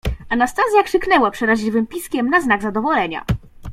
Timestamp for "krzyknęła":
0.83-1.31